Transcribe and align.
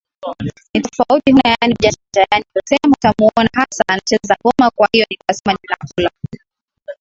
Ni 0.73 0.81
tofauti 0.81 1.31
huna 1.31 1.41
yani 1.61 1.73
ujanja 1.79 2.27
yani 2.31 2.45
kusema 2.53 2.93
utamuona 2.99 3.49
kasa 3.53 3.83
anacheza 3.87 4.35
ngoma 4.45 4.71
Kwahiyo 4.75 5.05
nikasema 5.09 5.57
ninakula 5.63 6.11